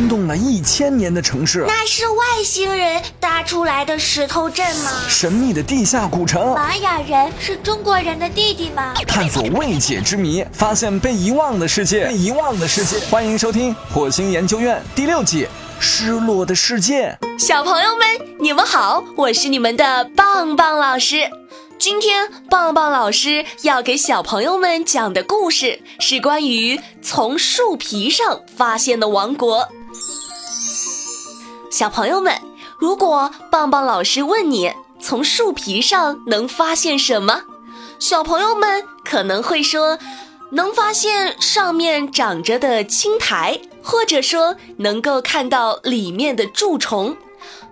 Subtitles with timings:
[0.00, 1.62] 惊动了一千年的城市。
[1.68, 4.90] 那是外星人搭出来的石头镇吗？
[5.10, 6.54] 神秘的地下古城。
[6.54, 8.94] 玛雅人是中国人的弟弟吗？
[9.06, 12.06] 探索未解之谜，发现被遗忘的世界。
[12.06, 15.44] 被遗忘的世界，欢迎收听《火星研究院》第六季
[15.78, 17.14] 《失落的世界》。
[17.38, 18.08] 小朋友们，
[18.40, 21.28] 你们好，我是你们的棒棒老师。
[21.78, 29.68] 今天棒棒老师要给小朋友们讲的故事是关于从树皮上发现的王国。
[31.70, 32.34] 小朋友们，
[32.78, 37.42] 如果棒棒老师问你从树皮上能发现什么，
[38.00, 39.96] 小朋友们可能会说
[40.50, 47.16] 能发现上面长着的青苔，或者说能够看到里面的蛀虫。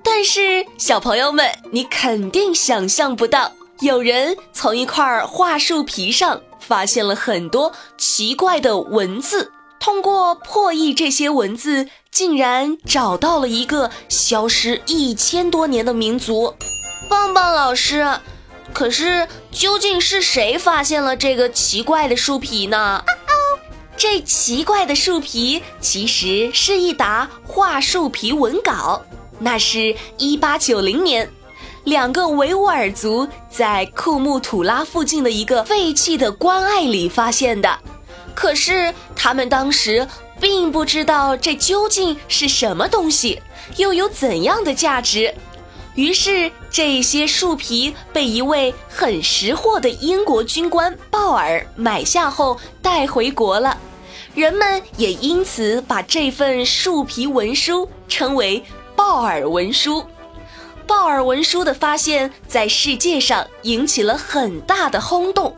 [0.05, 3.51] 但是小朋友们，你肯定想象不到。
[3.80, 16.55] 有人从一块桦树皮上发现了很多奇怪的文字，通过破译这些文字，竟然找到了一个消失一千多年的民族。
[17.09, 18.19] 棒棒老师，
[18.73, 23.03] 可是究竟是谁发现了这个奇怪的树皮呢？
[23.97, 29.03] 这奇怪的树皮其实是一沓桦树皮文稿，
[29.41, 31.29] 那是一八九零年。
[31.85, 37.79] 两个维吾尔族在库木图拉附近的一个废弃的关隘里发现的，
[38.39, 40.06] 可是他们当时
[40.41, 43.42] 并不知道这究竟是什么东西，
[43.78, 45.34] 又有怎样的价值。
[45.97, 53.77] 于是这些树皮被一位很识货的英国军官鲍尔买下后带回国了，
[54.36, 58.62] 人们也因此把这份树皮文书称为
[58.95, 60.06] 鲍尔文书。
[60.86, 65.56] 鲍尔文书的发现，在世界上引起了很大的轰动。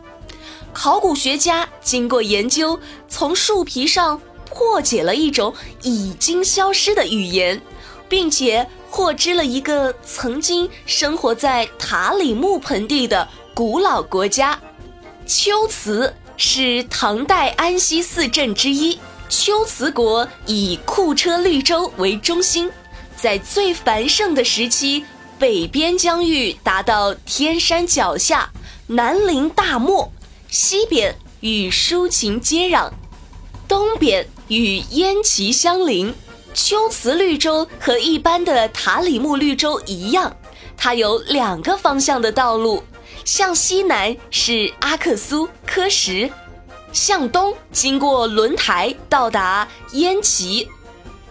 [0.73, 7.61] 考古学家经过研究，从树皮上破解了一种已经消失的语言，
[8.07, 14.59] 并且获知了一个曾经生活在塔里木盆地的古老国家——
[15.25, 18.99] 龟兹，是唐代安西四镇之一。
[19.29, 22.69] 龟兹国以库车绿洲为中心，
[23.15, 25.05] 在最繁盛的时期。
[25.39, 28.51] 北边疆域达到天山脚下，
[28.85, 30.11] 南临大漠，
[30.51, 32.91] 西边与抒情接壤，
[33.69, 36.13] 东边与焉耆相邻。
[36.53, 40.35] 龟兹绿洲和一般的塔里木绿洲一样，
[40.75, 42.83] 它有两个方向的道路，
[43.23, 46.29] 向西南是阿克苏科什，
[46.91, 50.67] 向东经过轮台到达焉耆。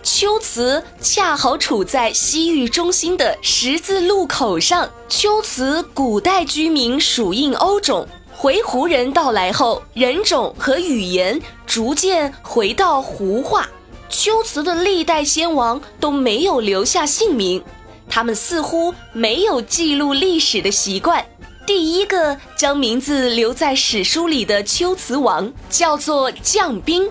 [0.02, 4.91] 龟兹恰好处在西域中心的十字路口上。
[5.10, 8.08] 龟兹古代居民属印欧种，
[8.42, 13.68] 回鹘人到来后，人种和语言逐渐回到胡化。
[14.08, 17.62] 龟兹的历代先王都没有留下姓名，
[18.08, 21.22] 他们似乎没有记录历史的习惯。
[21.66, 27.10] 第一个将名字留在史书里的龟兹王叫做将兵。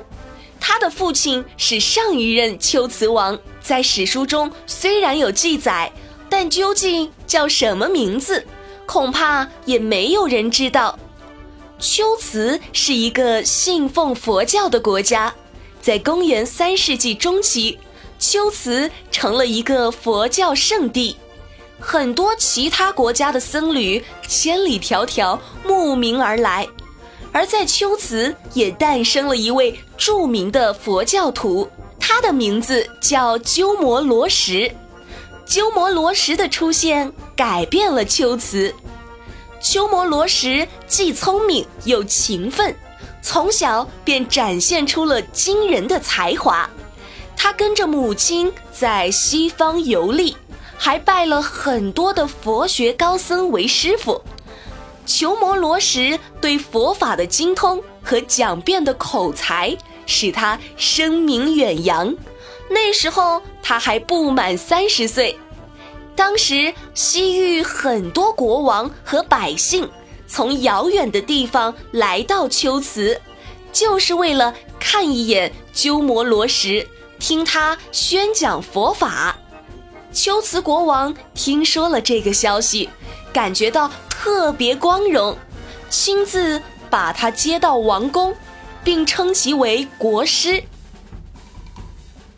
[0.59, 5.91] 他的父亲是上一任龟兹王，在史书中虽然有记载，
[6.27, 8.43] 但究竟叫什么名字，
[8.87, 10.97] 恐怕也没有人知道。
[11.79, 15.33] 龟兹是一个信奉佛教的国家，
[15.81, 17.79] 在公元三世纪中期，
[18.19, 21.15] 龟兹成了一个佛教圣地，
[21.79, 26.67] 很多其他国家的僧侣千里迢迢慕名而来。
[27.31, 34.69] 而在龟兹也诞生了一位著名的佛教徒，他的名字叫鸠摩罗什。
[35.45, 38.73] 鸠摩罗什的出现改变了龟兹。
[39.59, 42.73] 鸠摩罗什既聪明又勤奋，
[43.21, 46.69] 从小便展现出了惊人的才华。
[47.35, 50.35] 他跟着母亲在西方游历，
[50.77, 54.21] 还拜了很多的佛学高僧为师傅。
[55.05, 62.15] 鸠摩罗什对佛法的精通和讲辩的口才，使他声名远扬。
[62.69, 65.37] 那时候他还不满三十岁。
[66.19, 69.89] 当时西域很多国王和百姓
[70.27, 73.21] 从遥远的地方来到龟兹，
[73.71, 76.85] 就是为了看一眼鸠摩罗什，
[77.19, 79.37] 听他宣讲佛法。
[80.11, 82.89] 龟兹国王听说了这个消息，
[83.31, 83.89] 感觉到。
[84.09, 85.37] 特别光荣，
[85.89, 88.35] 亲自把他接到王宫，
[88.83, 90.61] 并称其为国师。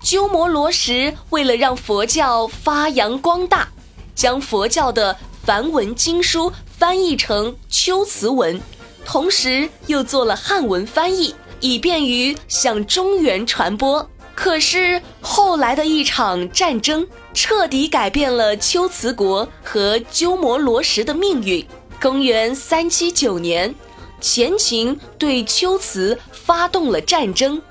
[0.01, 3.67] 鸠摩罗什为了让佛教发扬光大，
[4.15, 8.59] 将佛教的梵文经书翻译成龟兹文，
[9.05, 14.07] 同时又做了汉文翻译，以便于向中原传播。
[14.33, 21.63] 可是后来的一场战争彻底改变了龟兹国和鸠摩罗什的命运。
[22.01, 23.75] 公元三七九年，
[24.19, 27.61] 前秦对龟兹发动了战争，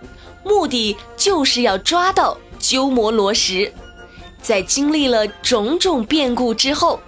[0.45, 3.73] 目的就是要抓到鸠摩罗什。
[4.43, 6.99] 在经历了种种变故之后，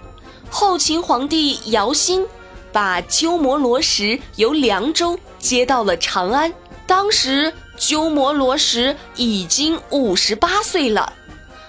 [0.49, 2.25] 后秦皇帝姚兴
[2.71, 6.53] 把鸠摩罗什由凉州接到了长安。
[6.85, 11.11] 当时鸠摩罗什已经五十八岁了，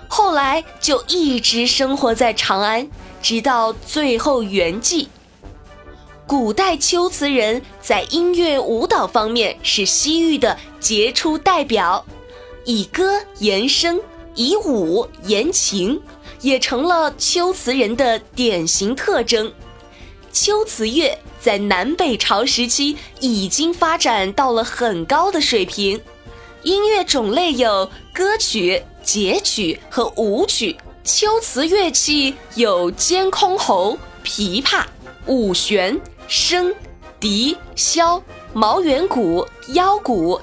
[0.07, 2.87] 后来就一直生活在长安，
[3.23, 5.07] 直到最后圆寂。
[6.27, 12.05] 古代龟兹人在音乐舞蹈方面是西域的杰出代表，
[12.67, 13.99] 以歌言声，
[14.35, 15.99] 以舞言情，
[16.43, 19.51] 也成了龟兹人的典型特征。
[20.31, 25.99] 龟兹乐在南北朝时期已经发展到了很高的水平，
[26.63, 30.77] 音乐种类有歌曲、节曲和舞曲。
[31.03, 34.85] 龟兹乐器有肩箜篌、琵琶、
[35.25, 35.99] 五弦。
[36.29, 36.75] 笙、
[37.21, 38.21] 笛、箫、
[38.53, 40.41] 毛圆鼓、腰鼓、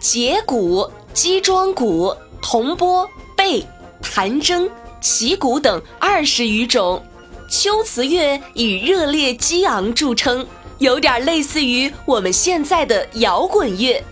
[0.00, 3.06] 节鼓、击庄鼓、铜钵、
[3.36, 3.62] 贝、
[4.00, 4.66] 弹筝、
[4.98, 7.04] 旗鼓等二十余种。
[7.48, 10.46] 龟兹乐以热烈激昂著称，
[10.78, 14.02] 有点类似于我们现在的摇滚乐。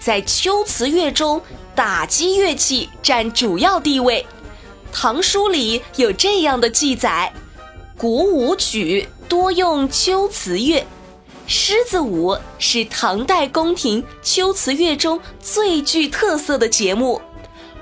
[0.00, 1.38] 在龟兹乐中，
[1.74, 4.24] 打击乐器占主要地位。
[4.96, 7.30] 《唐书》里有这样的记载：
[7.98, 9.06] 鼓舞曲。
[9.26, 10.86] 多用龟兹乐，
[11.46, 17.20] 狮子舞是唐代宫廷秋词乐中最具特色的节目。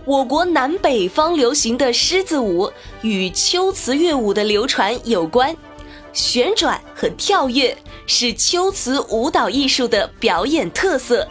[0.05, 2.71] 我国南北方流行的狮子舞
[3.03, 5.57] 与秋词乐舞的流传有关，
[6.13, 7.77] 旋转和跳跃
[8.07, 11.29] 是秋词舞蹈艺术的表演特色。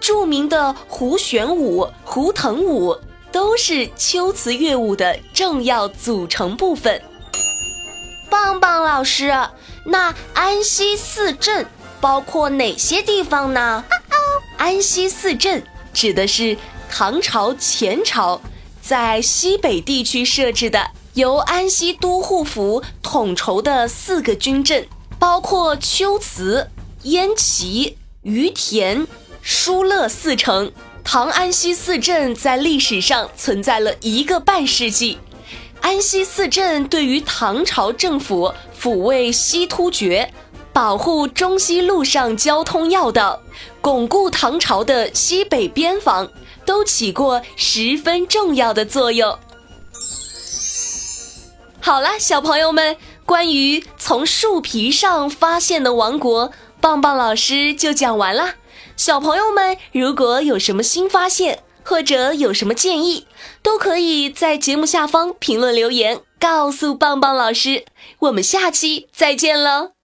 [0.00, 2.96] 著名的胡旋舞、胡腾舞
[3.30, 7.00] 都是秋词乐舞的重要组成部分。
[8.28, 9.32] 棒棒老师，
[9.84, 11.66] 那安西四镇
[12.00, 13.84] 包括哪些地方呢？
[14.56, 15.62] 安西四镇
[15.92, 16.56] 指的是
[16.90, 18.40] 唐朝前朝
[18.82, 24.86] 在西北地区设置的由安西都护府统筹的四个军镇，
[25.18, 26.70] 包括龟兹、
[27.02, 29.06] 燕齐、于田、
[29.42, 30.70] 疏勒四城。
[31.02, 35.18] 唐安西四镇在历史上存在了一个半世纪。
[35.80, 40.32] 安西四镇对于唐朝政府抚慰西突厥、
[40.72, 43.40] 保护中西路上交通要道、
[43.80, 46.30] 巩固唐朝的西北边防，
[46.64, 49.36] 都起过十分重要的作用。
[51.80, 58.54] 好了，小朋友们，关于从树皮上发现的王国，棒棒老师就讲完啦。
[58.96, 63.26] 小朋友们，如果有什么新发现，或者有什么建议，
[63.64, 67.84] 都可以在节目下方评论留言，告诉棒棒老师。
[68.20, 69.99] 我们下期再见喽！